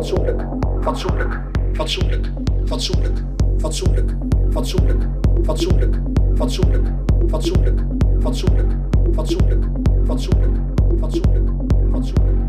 fatsoenlijk, 0.00 0.42
fatsoenlijk, 0.80 1.40
fatsoenlijk, 1.74 2.32
fatsoenlijk, 2.66 3.18
fatsoenlijk, 3.58 4.10
fatsoenlijk, 4.50 5.02
fatsoenlijk, 5.44 5.94
fatsoenlijk, 6.36 6.86
fatsoenlijk, 7.28 7.80
fatsoenlijk, 8.20 8.70
fatsoenlijk, 9.14 9.64
fatsoenlijk, 10.06 10.56
fatsoenlijk, 10.98 11.48
fatsoenlijk. 11.92 12.39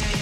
Bye. 0.00 0.21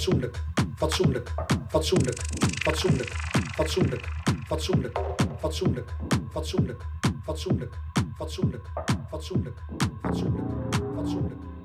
fatsoenlijk, 0.00 0.40
fatsoenlijk, 0.76 1.30
fatsoenlijk, 1.68 2.20
fatsoenlijk, 2.64 3.12
fatsoenlijk, 3.56 4.08
fatsoenlijk, 4.46 5.90
fatsoenlijk, 6.30 6.82
fatsoenlijk, 7.24 7.74
fatsoenlijk, 8.18 9.58
fatsoenlijk. 10.94 11.59